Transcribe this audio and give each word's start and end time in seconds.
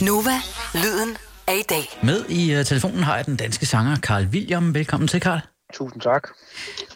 Nova, 0.00 0.30
lyden 0.74 1.16
af 1.48 1.54
i 1.58 1.62
dag. 1.68 1.98
Med 2.02 2.24
i 2.28 2.58
uh, 2.58 2.64
telefonen 2.64 3.02
har 3.02 3.16
jeg 3.16 3.26
den 3.26 3.36
danske 3.36 3.66
sanger 3.66 3.96
Carl 3.96 4.26
William. 4.26 4.74
Velkommen 4.74 5.08
til, 5.08 5.20
Carl. 5.20 5.40
Tusind 5.74 6.00
tak. 6.02 6.28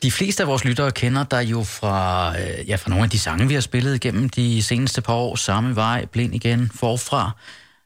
De 0.03 0.11
fleste 0.13 0.43
af 0.43 0.49
vores 0.49 0.65
lyttere 0.65 0.91
kender 0.93 1.25
dig 1.25 1.43
jo 1.51 1.63
fra, 1.63 2.33
øh, 2.41 2.69
ja, 2.69 2.77
fra 2.77 2.91
nogle 2.91 3.05
af 3.05 3.11
de 3.11 3.19
sange, 3.19 3.49
vi 3.49 3.55
har 3.55 3.61
spillet 3.61 3.95
igennem 3.95 4.29
de 4.29 4.63
seneste 4.63 5.03
par 5.03 5.15
år. 5.15 5.37
Samme 5.37 5.77
vej, 5.77 6.05
blind 6.05 6.35
igen, 6.35 6.71
forfra. 6.75 7.31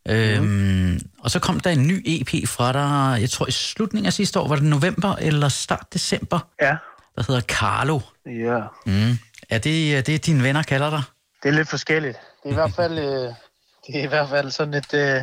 Øhm, 0.08 0.44
mm. 0.44 0.98
Og 1.20 1.30
så 1.30 1.38
kom 1.38 1.60
der 1.60 1.70
en 1.70 1.86
ny 1.86 2.02
EP 2.06 2.48
fra 2.48 2.72
dig, 2.72 3.20
jeg 3.20 3.30
tror 3.30 3.46
i 3.48 3.50
slutningen 3.50 4.06
af 4.06 4.12
sidste 4.12 4.40
år, 4.40 4.48
var 4.48 4.54
det 4.56 4.64
november 4.64 5.14
eller 5.16 5.48
start 5.48 5.86
december, 5.94 6.38
Ja. 6.62 6.76
der 7.16 7.22
hedder 7.28 7.40
Carlo. 7.40 8.00
Ja. 8.26 8.58
Mm. 8.86 9.18
Er 9.50 9.58
det 9.58 9.96
er 9.96 10.00
det, 10.00 10.26
dine 10.26 10.42
venner 10.42 10.62
kalder 10.62 10.90
dig? 10.90 11.02
Det 11.42 11.48
er 11.48 11.52
lidt 11.52 11.68
forskelligt. 11.68 12.16
Det 12.42 12.48
er 12.48 12.50
i 12.50 12.54
hvert 12.54 12.72
fald, 12.76 12.98
øh, 13.08 13.32
det 13.88 14.00
er 14.00 14.04
i 14.04 14.06
hvert 14.06 14.28
fald 14.28 14.50
sådan 14.50 14.74
et, 14.74 14.94
øh, 14.94 15.20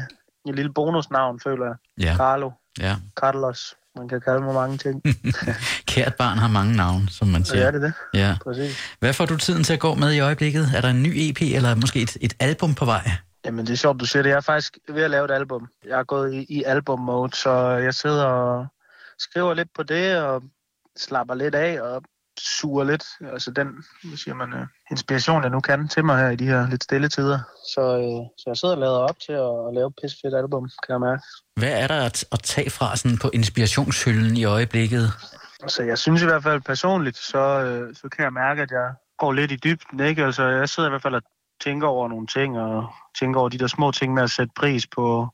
et 0.50 0.56
lille 0.56 0.74
bonusnavn, 0.74 1.40
føler 1.40 1.66
jeg. 1.66 1.76
Ja. 2.00 2.16
Carlo. 2.18 2.52
ja. 2.80 2.96
Carlos. 3.16 3.76
Man 3.98 4.08
kan 4.08 4.22
kalde 4.22 4.42
mig 4.42 4.54
mange 4.54 4.78
ting. 4.78 5.04
Kært 5.92 6.16
barn 6.16 6.38
har 6.38 6.48
mange 6.48 6.76
navne, 6.76 7.10
som 7.10 7.28
man 7.28 7.46
siger. 7.46 7.68
er 7.68 7.72
det 7.72 7.82
det. 7.82 7.94
Ja. 8.14 8.36
Præcis. 8.44 8.78
Hvad 9.00 9.14
får 9.14 9.26
du 9.26 9.38
tiden 9.38 9.64
til 9.64 9.74
at 9.74 9.80
gå 9.80 9.94
med 9.94 10.14
i 10.14 10.20
øjeblikket? 10.20 10.72
Er 10.76 10.82
der 10.82 10.90
en 10.90 11.04
ny 11.04 11.14
EP, 11.16 11.42
eller 11.42 11.76
måske 11.76 12.02
et, 12.02 12.18
et 12.22 12.34
album 12.40 12.76
på 12.76 12.86
vej? 12.86 13.12
Jamen, 13.46 13.66
det 13.66 13.74
er 13.74 13.78
sjovt, 13.78 14.00
du 14.00 14.06
siger 14.06 14.24
det. 14.24 14.30
Jeg 14.30 14.38
er 14.38 14.42
faktisk 14.42 14.78
ved 14.90 15.04
at 15.04 15.12
lave 15.12 15.26
et 15.26 15.32
album. 15.32 15.68
Jeg 15.86 16.00
er 16.00 16.04
gået 16.04 16.34
i, 16.34 16.46
i 16.50 16.64
album-mode, 16.64 17.36
så 17.36 17.52
jeg 17.70 17.94
sidder 17.94 18.26
og 18.26 18.68
skriver 19.20 19.54
lidt 19.54 19.70
på 19.76 19.84
det, 19.84 20.18
og 20.18 20.44
slapper 20.98 21.36
lidt 21.36 21.56
af, 21.56 21.82
og 21.82 22.04
suger 22.40 22.84
lidt, 22.84 23.06
altså 23.34 23.52
den, 23.52 23.68
hvad 24.04 24.18
siger 24.18 24.36
man, 24.36 24.54
øh, 24.54 24.68
inspiration, 24.92 25.44
jeg 25.44 25.52
nu 25.52 25.60
kan 25.60 25.88
til 25.88 26.06
mig 26.06 26.18
her 26.18 26.30
i 26.30 26.36
de 26.36 26.46
her 26.46 26.70
lidt 26.70 26.84
stille 26.84 27.10
tider. 27.10 27.40
Så, 27.74 27.82
øh, 27.82 28.22
så 28.38 28.44
jeg 28.48 28.58
sidder 28.58 28.76
og 28.76 28.80
lader 28.80 29.00
op 29.00 29.20
til 29.20 29.32
at, 29.32 29.68
at 29.68 29.74
lave 29.74 29.88
et 29.88 29.94
pissefedt 30.02 30.36
album, 30.36 30.70
kan 30.86 30.94
jeg 30.94 31.00
mærke. 31.00 31.22
Hvad 31.56 31.82
er 31.82 31.88
der 31.88 32.06
at, 32.06 32.26
at 32.32 32.40
tage 32.44 32.70
fra 32.70 32.96
sådan 32.96 33.18
på 33.18 33.30
inspirationshylden 33.34 34.38
i 34.38 34.44
øjeblikket? 34.44 35.06
Altså, 35.62 35.84
jeg 35.84 35.98
synes 35.98 36.22
i 36.22 36.26
hvert 36.26 36.44
fald 36.44 36.62
personligt, 36.62 37.18
så, 37.18 37.44
øh, 37.66 37.96
så 37.96 38.10
kan 38.10 38.24
jeg 38.24 38.34
mærke, 38.34 38.62
at 38.62 38.72
jeg 38.72 38.94
går 39.18 39.32
lidt 39.34 39.52
i 39.52 39.56
dybden, 39.56 40.00
ikke? 40.00 40.26
Altså, 40.26 40.44
jeg 40.44 40.70
sidder 40.70 40.90
i 40.90 40.92
hvert 40.92 41.02
fald 41.02 41.16
og 41.16 41.22
tænker 41.64 41.88
over 41.88 42.08
nogle 42.08 42.28
ting, 42.28 42.60
og 42.60 42.88
tænker 43.20 43.40
over 43.40 43.50
de 43.50 43.58
der 43.58 43.68
små 43.68 43.92
ting 43.92 44.14
med 44.14 44.24
at 44.24 44.32
sætte 44.32 44.54
pris 44.56 44.88
på, 44.88 45.28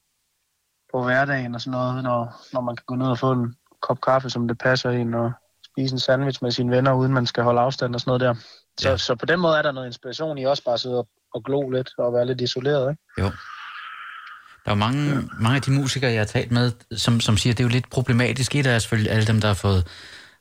på 0.94 1.04
hverdagen 1.04 1.56
og 1.56 1.62
sådan 1.62 1.80
noget, 1.80 2.04
når, 2.04 2.36
når 2.54 2.62
man 2.62 2.76
kan 2.76 2.84
gå 2.88 2.96
ned 2.96 3.08
og 3.08 3.20
få 3.20 3.32
en 3.32 3.56
kop 3.82 4.02
kaffe, 4.02 4.30
som 4.30 4.48
det 4.48 4.58
passer 4.58 4.90
en, 4.90 5.14
og 5.14 5.32
spise 5.76 5.94
en 5.94 6.00
sandwich 6.00 6.40
med 6.44 6.52
sine 6.52 6.72
venner, 6.76 6.94
uden 6.94 7.14
man 7.14 7.26
skal 7.26 7.44
holde 7.44 7.62
afstand 7.62 7.96
og 7.96 8.02
sådan 8.02 8.10
noget 8.10 8.22
der. 8.22 8.34
Så, 8.80 8.88
Ja. 8.88 8.92
ja. 8.92 8.98
så 8.98 9.16
på 9.16 9.26
den 9.26 9.40
måde 9.40 9.58
er 9.58 9.62
der 9.62 9.72
noget 9.72 9.88
inspiration 9.88 10.38
i 10.38 10.44
også 10.46 10.64
bare 10.64 10.74
at 10.74 10.80
sidde 10.80 10.98
og, 10.98 11.08
og 11.34 11.44
glo 11.44 11.70
lidt 11.70 11.90
og 11.98 12.14
være 12.14 12.26
lidt 12.26 12.42
isoleret, 12.42 12.92
ikke? 12.92 13.02
Jo. 13.20 13.32
Der 14.66 14.72
er 14.72 14.76
mange, 14.76 15.10
ja. 15.10 15.20
mange 15.40 15.56
af 15.56 15.62
de 15.62 15.72
musikere, 15.72 16.12
jeg 16.12 16.20
har 16.20 16.26
talt 16.26 16.52
med, 16.52 16.72
som, 16.98 17.20
som 17.20 17.38
siger, 17.38 17.54
at 17.54 17.58
det 17.58 17.64
er 17.64 17.68
jo 17.68 17.72
lidt 17.72 17.90
problematisk. 17.90 18.56
Et 18.56 18.68
af 18.68 18.82
selvfølgelig 18.82 19.12
alle 19.12 19.28
dem, 19.28 19.42
der 19.42 19.48
har 19.48 19.56
fået 19.56 19.88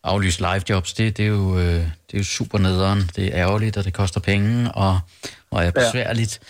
aflyst 0.05 0.41
live 0.41 0.62
jobs, 0.69 0.92
det, 0.92 1.17
det, 1.17 1.25
er 1.25 1.28
jo, 1.28 1.59
øh, 1.59 1.65
det 1.65 2.15
er 2.15 2.19
jo 2.19 2.25
super 2.25 2.59
nederen. 2.59 2.98
Det 3.17 3.27
er 3.27 3.31
ærgerligt, 3.34 3.77
og 3.77 3.84
det 3.84 3.94
koster 3.94 4.20
penge, 4.20 4.72
og, 4.72 5.00
og 5.50 5.65
er 5.65 5.70
besværligt. 5.70 6.41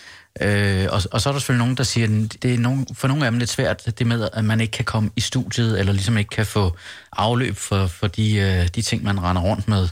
Øh, 0.43 0.87
og, 0.93 1.01
og 1.13 1.21
så 1.21 1.29
er 1.29 1.33
der 1.33 1.41
selvfølgelig 1.41 1.65
nogen, 1.65 1.77
der 1.77 1.85
siger, 1.85 2.07
at 2.07 2.43
det 2.43 2.55
er 2.55 2.59
nogen, 2.59 2.87
for 2.95 3.09
nogle 3.09 3.25
af 3.25 3.31
dem 3.31 3.39
lidt 3.39 3.51
svært, 3.51 3.99
det 3.99 4.07
med, 4.07 4.29
at 4.33 4.45
man 4.45 4.61
ikke 4.61 4.71
kan 4.71 4.85
komme 4.85 5.11
i 5.17 5.21
studiet, 5.21 5.79
eller 5.81 5.93
ligesom 5.93 6.19
ikke 6.19 6.29
kan 6.29 6.47
få 6.47 6.77
afløb 7.13 7.57
for, 7.57 7.87
for 7.87 8.07
de, 8.07 8.37
øh, 8.37 8.69
de 8.69 8.83
ting, 8.83 9.05
man 9.05 9.23
render 9.23 9.43
rundt 9.43 9.69
med. 9.69 9.89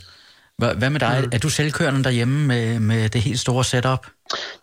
Hvad, 0.59 0.91
med 0.91 1.01
dig? 1.01 1.21
Mm. 1.25 1.31
Er 1.33 1.39
du 1.39 1.49
selvkørende 1.49 2.05
derhjemme 2.05 2.47
med, 2.47 2.81
med 2.81 3.09
det 3.09 3.23
helt 3.23 3.41
store 3.41 3.65
setup? 3.65 4.07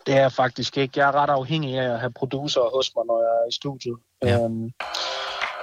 Det 0.06 0.14
er 0.14 0.20
jeg 0.20 0.32
faktisk 0.32 0.78
ikke. 0.78 1.00
Jeg 1.00 1.08
er 1.08 1.12
ret 1.12 1.30
afhængig 1.30 1.78
af 1.78 1.92
at 1.92 2.00
have 2.00 2.12
producer 2.12 2.60
hos 2.76 2.92
mig, 2.96 3.04
når 3.06 3.18
jeg 3.22 3.44
er 3.44 3.48
i 3.50 3.54
studiet. 3.54 3.96
Ja. 4.22 4.44
Øhm, 4.44 4.70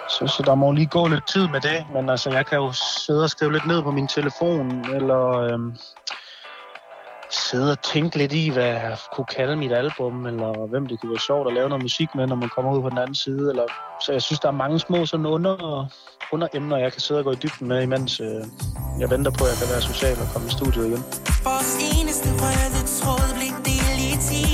så, 0.09 0.33
så 0.37 0.43
der 0.45 0.55
må 0.55 0.71
lige 0.71 0.87
gå 0.87 1.07
lidt 1.07 1.27
tid 1.27 1.47
med 1.47 1.61
det, 1.61 1.85
men 1.93 2.09
altså, 2.09 2.29
jeg 2.29 2.45
kan 2.45 2.57
jo 2.57 2.71
sidde 3.05 3.23
og 3.23 3.29
skrive 3.29 3.53
lidt 3.53 3.67
ned 3.67 3.83
på 3.83 3.91
min 3.91 4.07
telefon, 4.07 4.95
eller 4.95 5.27
øhm, 5.29 5.71
sidde 7.53 7.71
og 7.71 7.81
tænke 7.93 8.17
lidt 8.17 8.33
i, 8.33 8.49
hvad 8.49 8.65
jeg 8.65 8.97
kunne 9.15 9.29
kalde 9.37 9.55
mit 9.55 9.73
album, 9.83 10.25
eller 10.25 10.67
hvem 10.71 10.83
det 10.87 10.99
kunne 10.99 11.11
være 11.15 11.25
sjovt 11.29 11.47
at 11.49 11.53
lave 11.53 11.69
noget 11.69 11.83
musik 11.83 12.09
med, 12.17 12.25
når 12.27 12.35
man 12.43 12.49
kommer 12.55 12.69
ud 12.75 12.81
på 12.81 12.89
den 12.89 12.97
anden 13.03 13.15
side. 13.25 13.45
Eller, 13.51 13.65
så 14.05 14.09
jeg 14.11 14.21
synes, 14.21 14.39
der 14.39 14.47
er 14.47 14.57
mange 14.63 14.79
små 14.79 15.05
sådan 15.05 15.25
under, 15.25 15.55
under 16.33 16.47
emner, 16.53 16.77
jeg 16.77 16.91
kan 16.91 17.01
sidde 17.01 17.19
og 17.21 17.25
gå 17.25 17.31
i 17.31 17.39
dybden 17.43 17.67
med, 17.67 17.79
imens 17.83 18.19
øh, 18.19 18.41
jeg 19.01 19.09
venter 19.13 19.31
på, 19.37 19.43
at 19.45 19.49
jeg 19.51 19.59
kan 19.61 19.69
være 19.73 19.83
social 19.91 20.17
og 20.23 20.27
komme 20.33 20.47
i 20.47 20.51
studiet 20.57 20.85
igen. 20.89 21.03
Vores 21.49 21.73
eneste 21.91 22.27
røde 22.41 22.81
tråd 22.97 23.27
blev 23.37 23.53
del 23.69 23.95
i 24.09 24.11
ti 24.29 24.45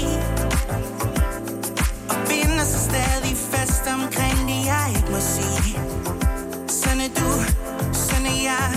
Og 2.11 2.17
binder 2.29 2.65
sig 2.73 2.81
stadig 2.89 3.33
fast 3.53 3.83
omkring 3.97 4.37
det, 4.49 4.59
jeg 4.71 4.85
ikke 4.95 5.09
må 5.15 5.21
sige 5.35 5.75
Sådan 6.79 7.01
er 7.07 7.11
du, 7.19 7.29
sådan 8.05 8.25
er 8.33 8.39
jeg, 8.49 8.67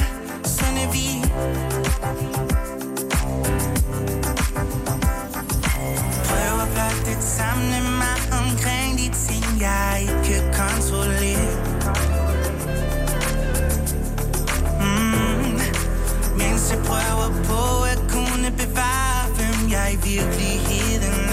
sådan 0.56 0.76
er 0.84 0.88
vi 0.96 1.06
jeg 17.22 17.32
på 17.44 17.82
at 17.92 18.00
kunne 18.14 18.50
bevare, 18.62 19.22
hvem 19.36 19.70
jeg 19.70 19.90
virkelig 20.04 20.52
virkeligheden 20.68 21.31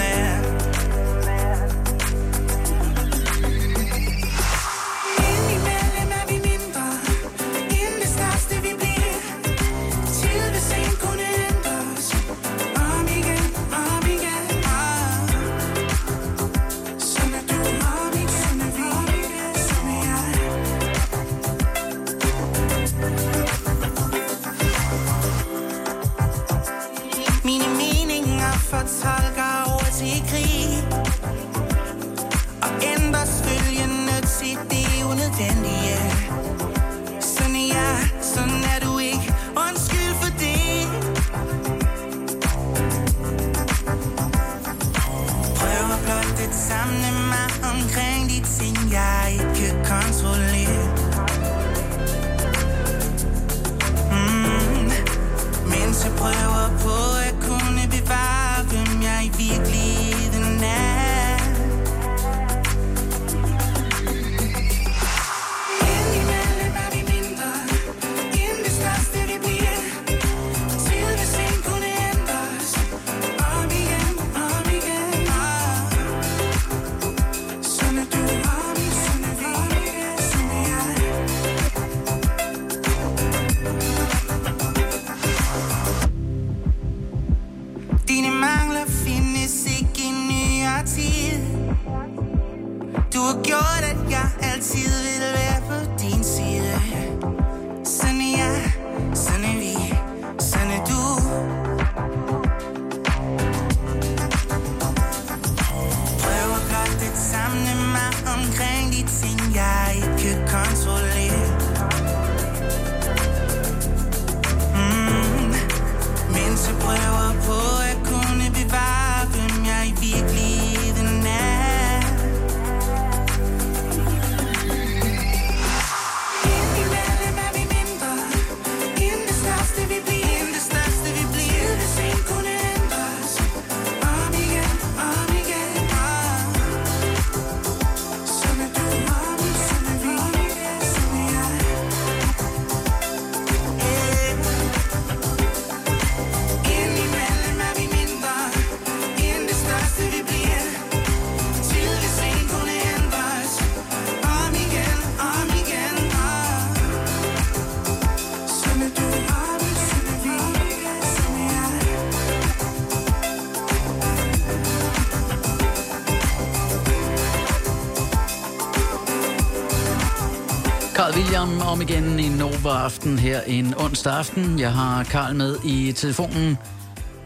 Carl 171.00 171.14
William 171.18 171.60
om 171.72 171.80
igen 171.80 172.18
i 172.18 172.28
Nova 172.28 172.72
Aften 172.84 173.18
her 173.18 173.40
en 173.46 173.74
onsdag 173.84 174.12
aften. 174.12 174.58
Jeg 174.58 174.72
har 174.72 175.04
Carl 175.04 175.34
med 175.34 175.56
i 175.64 175.92
telefonen, 175.92 176.58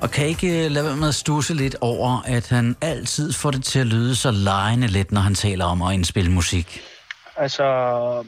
og 0.03 0.11
kan 0.11 0.27
ikke 0.27 0.69
lade 0.69 0.85
være 0.85 0.97
med 0.97 1.09
at 1.09 1.15
stusse 1.15 1.55
lidt 1.55 1.77
over, 1.81 2.23
at 2.27 2.49
han 2.49 2.77
altid 2.81 3.33
får 3.33 3.51
det 3.51 3.65
til 3.65 3.79
at 3.79 3.87
lyde 3.87 4.17
så 4.17 4.31
lejende 4.31 4.87
let, 4.87 5.13
når 5.13 5.21
han 5.21 5.35
taler 5.35 5.65
om 5.65 5.83
at 5.83 5.95
indspille 5.95 6.31
musik. 6.31 6.81
Altså, 7.37 7.67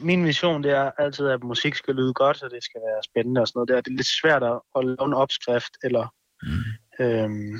min 0.01 0.25
vision 0.25 0.63
det 0.63 0.71
er 0.71 0.91
altid, 0.97 1.27
at 1.27 1.43
musik 1.43 1.75
skal 1.75 1.95
lyde 1.95 2.13
godt, 2.13 2.43
og 2.43 2.51
det 2.51 2.63
skal 2.63 2.81
være 2.87 3.03
spændende 3.03 3.41
og 3.41 3.47
sådan 3.47 3.57
noget 3.59 3.69
der. 3.69 3.81
Det 3.81 3.91
er 3.91 3.97
lidt 3.97 4.13
svært 4.21 4.43
at 4.43 4.59
at 4.77 4.85
lave 4.85 5.05
en 5.05 5.13
opskrift, 5.13 5.73
eller 5.83 6.05
mm. 6.43 7.05
øhm, 7.05 7.59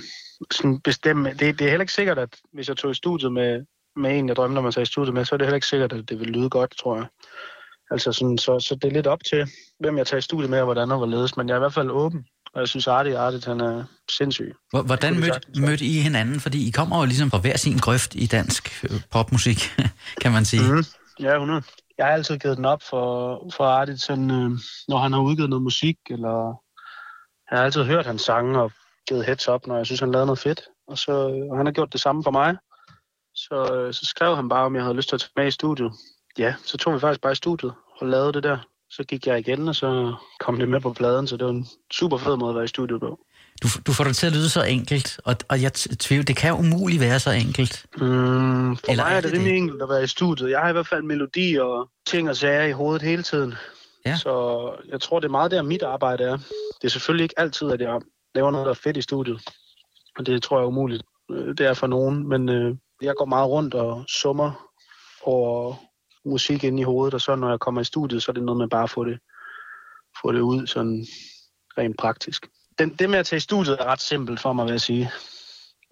sådan 0.51 0.79
bestemme. 0.79 1.29
Det, 1.29 1.39
det 1.59 1.61
er 1.61 1.69
heller 1.69 1.87
ikke 1.87 1.99
sikkert, 2.01 2.19
at 2.19 2.35
hvis 2.53 2.67
jeg 2.67 2.77
tog 2.77 2.91
i 2.91 3.01
studiet 3.03 3.31
med, 3.31 3.65
med 3.95 4.19
en, 4.19 4.27
jeg 4.27 4.35
drømte 4.35 4.59
om 4.59 4.65
at 4.65 4.73
tage 4.73 4.83
i 4.89 4.93
studiet 4.93 5.13
med, 5.13 5.25
så 5.25 5.35
er 5.35 5.37
det 5.37 5.47
heller 5.47 5.61
ikke 5.61 5.67
sikkert, 5.67 5.93
at 5.93 6.09
det 6.09 6.19
vil 6.19 6.29
lyde 6.29 6.49
godt, 6.49 6.73
tror 6.77 6.95
jeg. 6.95 7.05
Altså 7.91 8.11
sådan, 8.11 8.37
så, 8.37 8.59
så 8.59 8.75
det 8.75 8.87
er 8.87 8.91
lidt 8.93 9.07
op 9.07 9.19
til, 9.29 9.47
hvem 9.79 9.97
jeg 9.97 10.07
tager 10.07 10.17
i 10.19 10.21
studiet 10.21 10.49
med, 10.49 10.59
og 10.59 10.65
hvordan 10.65 10.91
og 10.91 10.97
hvorledes. 10.97 11.37
Men 11.37 11.47
jeg 11.49 11.53
er 11.53 11.57
i 11.57 11.59
hvert 11.59 11.73
fald 11.73 11.89
åben, 11.89 12.25
og 12.53 12.59
jeg 12.59 12.67
synes, 12.67 12.87
Artie 12.87 13.17
Artie, 13.17 13.41
han 13.45 13.61
er 13.61 13.83
sindssyg. 14.11 14.53
Hvor- 14.69 14.81
Hvordan 14.81 15.13
mødte, 15.19 15.61
mødte 15.61 15.85
I 15.85 15.99
hinanden? 15.99 16.39
Fordi 16.39 16.67
I 16.67 16.71
kommer 16.71 16.99
jo 16.99 17.05
ligesom 17.05 17.31
fra 17.31 17.37
hver 17.37 17.57
sin 17.57 17.77
grøft 17.77 18.15
i 18.15 18.25
dansk 18.25 18.83
øh, 18.83 19.01
popmusik, 19.11 19.59
kan 20.21 20.31
man 20.31 20.45
sige. 20.45 20.71
Mm. 20.73 20.83
Ja, 21.19 21.33
100. 21.33 21.61
Jeg 21.97 22.05
har 22.05 22.13
altid 22.13 22.37
givet 22.39 22.57
den 22.57 22.65
op 22.65 22.83
for, 22.89 23.05
for 23.55 23.63
Artit, 23.63 24.01
sådan, 24.01 24.31
øh, 24.31 24.51
når 24.87 24.97
han 24.97 25.13
har 25.13 25.19
udgivet 25.19 25.49
noget 25.49 25.63
musik, 25.63 25.97
eller 26.09 26.61
jeg 27.51 27.57
har 27.59 27.65
altid 27.65 27.83
hørt 27.83 28.05
hans 28.05 28.21
sange 28.21 28.61
og 28.61 28.71
givet 29.07 29.25
heads 29.25 29.47
up, 29.47 29.67
når 29.67 29.77
jeg 29.77 29.85
synes, 29.85 29.99
han 29.99 30.11
lavede 30.11 30.25
noget 30.25 30.39
fedt. 30.39 30.61
Og, 30.87 30.97
så, 30.97 31.11
og 31.51 31.57
han 31.57 31.65
har 31.65 31.73
gjort 31.73 31.93
det 31.93 32.01
samme 32.01 32.23
for 32.23 32.31
mig. 32.31 32.55
Så, 33.35 33.73
øh, 33.75 33.93
så 33.93 34.05
skrev 34.05 34.35
han 34.35 34.49
bare, 34.49 34.65
om 34.65 34.75
jeg 34.75 34.83
havde 34.83 34.95
lyst 34.95 35.09
til 35.09 35.15
at 35.15 35.19
tage 35.21 35.31
med 35.35 35.47
i 35.47 35.51
studiet. 35.51 35.91
Ja, 36.37 36.53
så 36.65 36.77
tog 36.77 36.93
vi 36.93 36.99
faktisk 36.99 37.21
bare 37.21 37.31
i 37.31 37.35
studiet 37.35 37.73
og 37.97 38.07
lavede 38.07 38.33
det 38.33 38.43
der. 38.43 38.57
Så 38.89 39.03
gik 39.03 39.27
jeg 39.27 39.39
igen, 39.39 39.67
og 39.67 39.75
så 39.75 40.13
kom 40.39 40.59
det 40.59 40.69
med 40.69 40.81
på 40.81 40.93
pladen, 40.93 41.27
så 41.27 41.37
det 41.37 41.45
var 41.45 41.51
en 41.51 41.67
super 41.93 42.17
fed 42.17 42.35
måde 42.37 42.49
at 42.49 42.55
være 42.55 42.63
i 42.65 42.67
studiet 42.67 42.99
på. 42.99 43.19
Du, 43.63 43.67
du 43.87 43.93
får 43.93 44.03
det 44.03 44.15
til 44.15 44.27
at 44.27 44.33
lyde 44.33 44.49
så 44.49 44.63
enkelt, 44.63 45.19
og, 45.25 45.35
og 45.49 45.61
jeg 45.61 45.73
tvivler, 45.73 46.25
det 46.25 46.35
kan 46.35 46.49
jo 46.49 46.57
umuligt 46.57 47.01
være 47.01 47.19
så 47.19 47.31
enkelt. 47.31 47.85
Mm, 47.97 48.77
for 48.77 48.91
Eller 48.91 49.03
mig 49.03 49.11
er 49.11 49.15
er 49.17 49.21
det 49.21 49.23
det 49.23 49.33
rimelig 49.33 49.51
det? 49.51 49.57
enkelt 49.57 49.81
at 49.81 49.89
være 49.89 50.03
i 50.03 50.07
studiet. 50.07 50.49
Jeg 50.49 50.59
har 50.59 50.69
i 50.69 50.71
hvert 50.71 50.87
fald 50.87 51.03
melodi 51.03 51.55
og 51.55 51.89
ting 52.07 52.29
og 52.29 52.35
sager 52.37 52.63
i 52.63 52.71
hovedet 52.71 53.01
hele 53.01 53.23
tiden. 53.23 53.53
Ja. 54.05 54.17
Så 54.17 54.31
jeg 54.89 55.01
tror, 55.01 55.19
det 55.19 55.27
er 55.27 55.31
meget 55.31 55.51
der, 55.51 55.61
mit 55.61 55.83
arbejde 55.83 56.23
er. 56.23 56.37
Det 56.81 56.83
er 56.83 56.89
selvfølgelig 56.89 57.23
ikke 57.23 57.39
altid, 57.39 57.71
at 57.71 57.81
jeg 57.81 57.99
laver 58.35 58.51
noget, 58.51 58.65
der 58.65 58.71
er 58.71 58.79
fedt 58.83 58.97
i 58.97 59.01
studiet. 59.01 59.41
Og 60.19 60.25
det 60.25 60.43
tror 60.43 60.57
jeg 60.57 60.63
er 60.63 60.67
umuligt. 60.67 61.03
Øh, 61.31 61.47
Det 61.47 61.59
er 61.61 61.73
for 61.73 61.87
nogen, 61.87 62.27
men 62.29 62.49
øh, 62.49 62.75
jeg 63.01 63.13
går 63.17 63.25
meget 63.25 63.49
rundt 63.49 63.73
og 63.73 64.05
summer 64.07 64.51
over 65.23 65.75
musik 66.27 66.63
inde 66.63 66.81
i 66.81 66.83
hovedet, 66.83 67.13
og 67.13 67.21
så 67.21 67.35
når 67.35 67.49
jeg 67.49 67.59
kommer 67.59 67.81
i 67.81 67.83
studiet, 67.83 68.23
så 68.23 68.31
er 68.31 68.33
det 68.33 68.43
noget 68.43 68.57
med 68.57 68.67
bare 68.67 68.83
at 68.83 68.89
få 68.89 69.03
det, 69.05 69.19
få 70.21 70.31
det 70.31 70.39
ud 70.39 70.67
sådan 70.67 71.05
rent 71.77 71.97
praktisk. 71.97 72.47
Den, 72.79 72.89
det 72.89 73.09
med 73.09 73.19
at 73.19 73.25
tage 73.25 73.37
i 73.37 73.39
studiet 73.39 73.77
er 73.79 73.85
ret 73.85 74.01
simpelt 74.01 74.39
for 74.39 74.53
mig, 74.53 74.65
vil 74.65 74.71
jeg 74.71 74.81
sige, 74.81 75.11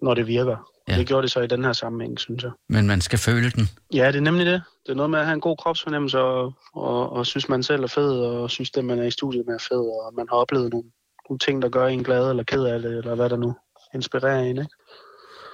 når 0.02 0.14
det 0.14 0.26
virker. 0.26 0.72
Ja. 0.88 0.98
Det 0.98 1.06
gjorde 1.06 1.22
det 1.22 1.30
så 1.30 1.40
i 1.40 1.46
den 1.46 1.64
her 1.64 1.72
sammenhæng, 1.72 2.20
synes 2.20 2.42
jeg. 2.42 2.52
Men 2.68 2.86
man 2.86 3.00
skal 3.00 3.18
føle 3.18 3.50
den. 3.50 3.68
Ja, 3.94 4.06
det 4.06 4.16
er 4.16 4.20
nemlig 4.20 4.46
det. 4.46 4.62
Det 4.86 4.92
er 4.92 4.96
noget 4.96 5.10
med 5.10 5.18
at 5.18 5.24
have 5.24 5.34
en 5.34 5.40
god 5.40 5.56
kropsfornemmelse, 5.56 6.18
og, 6.18 6.52
og, 6.74 7.12
og 7.12 7.26
synes, 7.26 7.48
man 7.48 7.62
selv 7.62 7.82
er 7.82 7.86
fed, 7.86 8.20
og 8.20 8.50
synes, 8.50 8.70
det, 8.70 8.84
man 8.84 8.98
er 8.98 9.04
i 9.04 9.10
studiet 9.10 9.46
med 9.46 9.54
er 9.54 9.64
fed, 9.68 9.78
og 9.78 10.14
man 10.16 10.26
har 10.30 10.36
oplevet 10.36 10.70
nogle, 10.72 10.90
nogle 11.28 11.38
ting, 11.38 11.62
der 11.62 11.68
gør 11.68 11.86
en 11.86 12.04
glad, 12.04 12.30
eller 12.30 12.42
ked 12.42 12.64
af 12.64 12.82
det, 12.82 12.98
eller 12.98 13.14
hvad 13.14 13.30
der 13.30 13.36
nu 13.36 13.54
inspirerer 13.94 14.40
en, 14.40 14.58
ikke? 14.58 14.70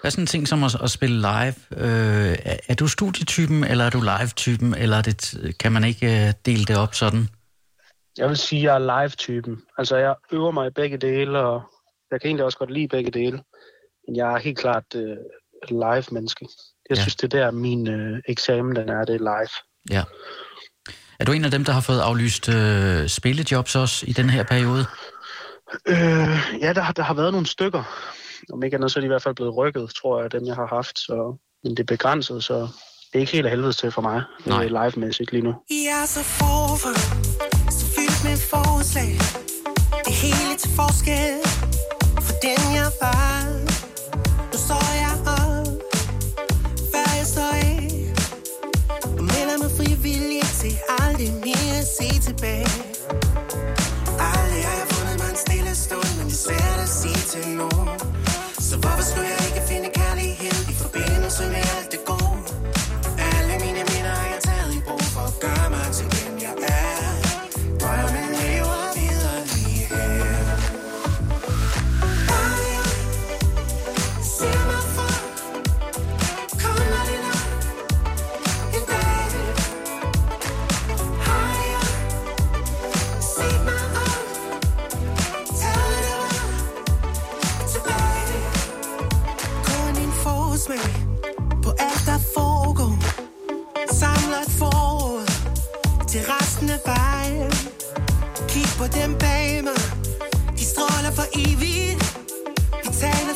Hvad 0.02 0.08
er 0.08 0.10
sådan 0.10 0.22
en 0.22 0.26
ting 0.26 0.48
som 0.48 0.64
at, 0.64 0.76
at 0.82 0.90
spille 0.90 1.16
live? 1.16 1.54
Øh, 1.76 2.36
er, 2.44 2.56
er 2.68 2.74
du 2.74 2.88
studietypen, 2.88 3.64
eller 3.64 3.84
er 3.84 3.90
du 3.90 4.00
live-typen, 4.00 4.74
eller 4.74 4.96
er 4.96 5.02
det, 5.02 5.54
kan 5.58 5.72
man 5.72 5.84
ikke 5.84 6.06
øh, 6.26 6.32
dele 6.46 6.64
det 6.64 6.76
op 6.78 6.94
sådan? 6.94 7.28
Jeg 8.18 8.28
vil 8.28 8.36
sige, 8.36 8.58
at 8.60 8.64
jeg 8.64 8.74
er 8.74 9.02
live-typen. 9.02 9.60
Altså, 9.78 9.96
jeg 9.96 10.14
øver 10.32 10.50
mig 10.50 10.66
i 10.66 10.70
begge 10.70 10.96
dele, 10.96 11.38
og 11.38 11.62
jeg 12.10 12.20
kan 12.20 12.28
egentlig 12.28 12.44
også 12.44 12.58
godt 12.58 12.70
lide 12.70 12.88
begge 12.88 13.10
dele. 13.10 13.42
Men 14.08 14.16
jeg 14.16 14.32
er 14.34 14.38
helt 14.38 14.58
klart 14.58 14.94
et 14.94 15.18
live-menneske. 15.70 16.46
Jeg 16.90 16.96
Ja. 16.96 17.02
synes, 17.02 17.16
det 17.16 17.34
er 17.34 17.38
der, 17.44 17.50
min 17.50 17.88
uh, 18.12 18.18
eksamen 18.28 18.76
den 18.76 18.88
er, 18.88 19.04
det 19.04 19.14
er 19.14 19.18
live. 19.18 19.48
Ja. 19.90 20.04
Er 21.20 21.24
du 21.24 21.32
en 21.32 21.44
af 21.44 21.50
dem, 21.50 21.64
der 21.64 21.72
har 21.72 21.80
fået 21.80 22.00
aflyst 22.00 22.48
øh, 22.48 23.08
spillejobs 23.08 23.76
også 23.76 24.06
i 24.08 24.12
den 24.12 24.30
her 24.30 24.42
periode? 24.42 24.84
Øh, 25.88 25.96
ja, 26.60 26.72
der, 26.72 26.80
har- 26.80 26.92
der 26.92 27.02
har 27.02 27.14
været 27.14 27.32
nogle 27.32 27.46
stykker. 27.46 27.82
Om 28.52 28.62
ikke 28.62 28.74
andet, 28.76 28.92
så 28.92 28.98
er 28.98 29.00
de 29.00 29.04
i 29.04 29.08
hvert 29.08 29.22
fald 29.22 29.34
blevet 29.34 29.56
rykket, 29.56 29.90
tror 30.02 30.20
jeg, 30.20 30.32
dem 30.32 30.46
jeg 30.46 30.54
har 30.54 30.66
haft. 30.66 30.98
Så, 30.98 31.36
men 31.64 31.70
det 31.70 31.80
er 31.80 31.84
begrænset, 31.84 32.44
så 32.44 32.54
det 32.54 33.14
er 33.14 33.18
ikke 33.18 33.32
helt 33.32 33.46
af 33.46 33.50
helvede 33.50 33.72
til 33.72 33.90
for 33.90 34.02
mig, 34.02 34.22
Nej. 34.46 34.64
øh, 34.64 34.70
live-mæssigt 34.70 35.32
lige 35.32 35.42
nu. 35.44 35.54
Jeg 35.70 36.02
er 36.02 36.06
så 36.06 36.22
forfra, 36.22 36.94
så 37.70 37.84
fyldt 37.94 38.20
med 38.24 38.36
forslag. 38.52 39.12
Det 40.06 40.14
hele 40.24 40.54
til 40.58 40.70
forskel 40.70 41.38
for 42.26 42.34
den 42.46 42.60
jeg 42.80 42.90
var. 43.04 43.34
Nu 44.52 44.58
står 44.66 44.86
jeg 45.02 45.14
op, 45.38 45.66
før 46.92 47.08
jeg 47.20 47.26
står 47.34 47.52
af. 47.70 47.78
Og 49.18 49.22
melder 49.32 49.56
mig 49.62 49.70
frivillig 49.78 50.42
til 50.60 50.74
aldrig 51.02 51.30
mere 51.46 51.76
at 51.84 51.88
se 51.98 52.08
tilbage. 52.28 52.72
Aldrig 54.34 54.62
har 54.68 54.76
jeg 54.82 54.88
fundet 54.94 55.16
mig 55.22 55.30
en 55.34 55.40
stille 55.46 55.74
stund, 55.84 56.10
men 56.18 56.26
det 56.30 56.36
er 56.38 56.42
svært 56.48 56.78
at 56.86 56.90
sige 57.00 57.20
til 57.32 57.48
nogen. 57.56 57.71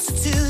Taler 0.06 0.22
så 0.22 0.45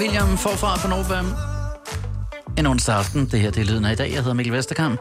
William 0.00 0.38
forfra 0.38 0.76
på 0.76 0.88
Nova. 0.88 1.22
En 2.58 2.66
onsdag 2.66 2.96
aften. 2.96 3.26
Det 3.26 3.40
her 3.40 3.50
det 3.50 3.60
er 3.60 3.64
lyden 3.64 3.84
af 3.84 3.92
i 3.92 3.94
dag. 3.94 4.08
Jeg 4.10 4.18
hedder 4.18 4.34
Mikkel 4.34 4.52
Vesterkamp. 4.52 5.00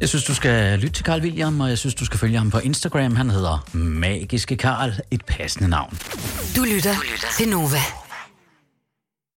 Jeg 0.00 0.08
synes, 0.08 0.24
du 0.24 0.34
skal 0.34 0.78
lytte 0.78 0.92
til 0.92 1.04
Carl 1.04 1.20
William, 1.20 1.60
og 1.60 1.68
jeg 1.68 1.78
synes, 1.78 1.94
du 1.94 2.04
skal 2.04 2.18
følge 2.18 2.38
ham 2.38 2.50
på 2.50 2.58
Instagram. 2.58 3.16
Han 3.16 3.30
hedder 3.30 3.68
Magiske 3.72 4.56
Karl, 4.56 4.92
et 5.10 5.24
passende 5.24 5.68
navn. 5.68 5.98
Du 6.56 6.64
lytter 6.74 6.94
til 7.36 7.48
Nova. 7.48 8.03